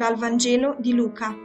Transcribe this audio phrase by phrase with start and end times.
[0.00, 1.36] Dal Vangelo di Luca.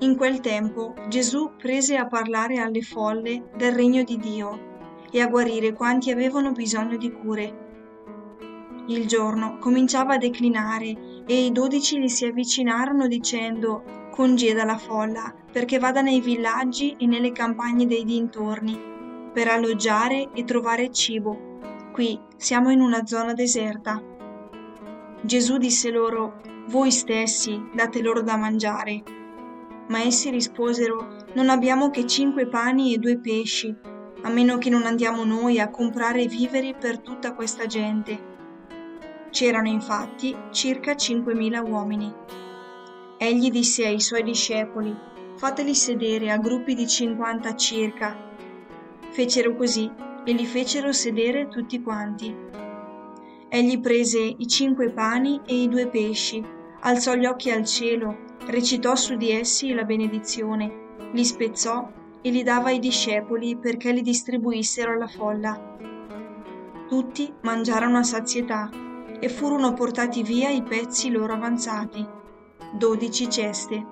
[0.00, 5.28] In quel tempo Gesù prese a parlare alle folle del regno di Dio e a
[5.28, 8.84] guarire quanti avevano bisogno di cure.
[8.88, 15.32] Il giorno cominciava a declinare e i dodici gli si avvicinarono dicendo congeda la folla
[15.52, 18.76] perché vada nei villaggi e nelle campagne dei dintorni
[19.32, 21.60] per alloggiare e trovare cibo.
[21.92, 24.02] Qui siamo in una zona deserta.
[25.24, 29.02] Gesù disse loro, voi stessi date loro da mangiare.
[29.88, 33.74] Ma essi risposero, non abbiamo che cinque pani e due pesci,
[34.22, 38.30] a meno che non andiamo noi a comprare viveri per tutta questa gente.
[39.30, 42.12] C'erano infatti circa cinquemila uomini.
[43.18, 44.94] Egli disse ai suoi discepoli,
[45.36, 48.30] fateli sedere a gruppi di cinquanta circa.
[49.10, 49.90] Fecero così
[50.24, 52.34] e li fecero sedere tutti quanti.
[53.54, 56.42] Egli prese i cinque pani e i due pesci,
[56.80, 61.86] alzò gli occhi al cielo, recitò su di essi la benedizione, li spezzò
[62.22, 65.76] e li dava ai discepoli perché li distribuissero alla folla.
[66.88, 68.70] Tutti mangiarono a sazietà
[69.20, 72.02] e furono portati via i pezzi loro avanzati,
[72.72, 73.86] dodici ceste.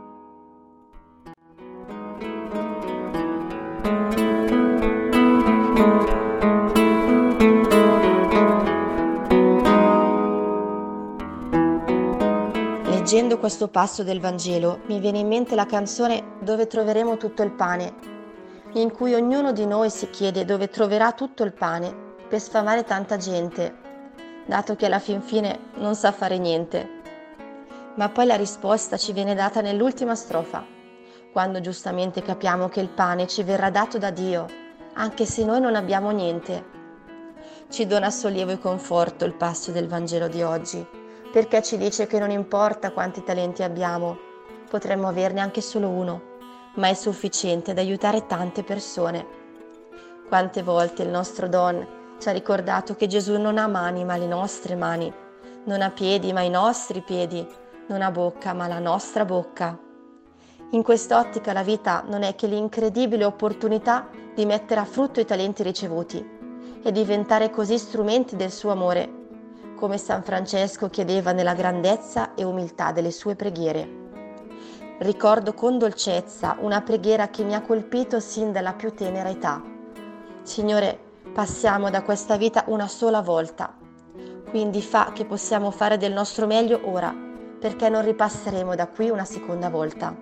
[13.11, 17.51] Leggendo questo passo del Vangelo mi viene in mente la canzone Dove troveremo tutto il
[17.51, 17.93] pane,
[18.75, 21.93] in cui ognuno di noi si chiede dove troverà tutto il pane
[22.29, 23.75] per sfamare tanta gente,
[24.47, 26.89] dato che alla fin fine non sa fare niente.
[27.97, 30.65] Ma poi la risposta ci viene data nell'ultima strofa,
[31.33, 34.47] quando giustamente capiamo che il pane ci verrà dato da Dio,
[34.93, 36.65] anche se noi non abbiamo niente.
[37.71, 40.99] Ci dona sollievo e conforto il passo del Vangelo di oggi
[41.31, 44.19] perché ci dice che non importa quanti talenti abbiamo,
[44.69, 46.23] potremmo averne anche solo uno,
[46.75, 49.39] ma è sufficiente ad aiutare tante persone.
[50.29, 51.87] Quante volte il nostro Don
[52.19, 55.13] ci ha ricordato che Gesù non ha mani ma le nostre mani,
[55.65, 57.47] non ha piedi ma i nostri piedi,
[57.87, 59.79] non ha bocca ma la nostra bocca.
[60.73, 65.63] In quest'ottica la vita non è che l'incredibile opportunità di mettere a frutto i talenti
[65.63, 66.39] ricevuti
[66.83, 69.19] e diventare così strumenti del suo amore
[69.81, 73.89] come San Francesco chiedeva nella grandezza e umiltà delle sue preghiere.
[74.99, 79.63] Ricordo con dolcezza una preghiera che mi ha colpito sin dalla più tenera età.
[80.43, 80.99] Signore,
[81.33, 83.75] passiamo da questa vita una sola volta,
[84.51, 87.17] quindi fa che possiamo fare del nostro meglio ora,
[87.59, 90.15] perché non ripasseremo da qui una seconda volta.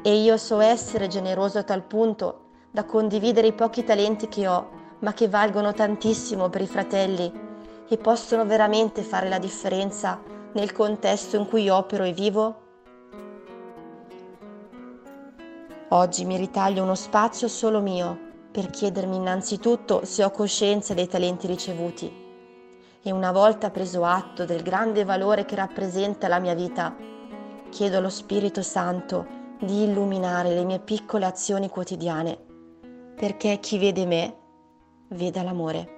[0.00, 4.70] E io so essere generoso a tal punto da condividere i pochi talenti che ho,
[5.00, 7.47] ma che valgono tantissimo per i fratelli
[7.88, 10.20] e possono veramente fare la differenza
[10.52, 12.66] nel contesto in cui opero e vivo?
[15.90, 21.46] Oggi mi ritaglio uno spazio solo mio per chiedermi innanzitutto se ho coscienza dei talenti
[21.46, 22.26] ricevuti
[23.02, 26.94] e una volta preso atto del grande valore che rappresenta la mia vita,
[27.70, 29.26] chiedo allo Spirito Santo
[29.60, 32.38] di illuminare le mie piccole azioni quotidiane,
[33.16, 34.36] perché chi vede me
[35.08, 35.97] veda l'amore.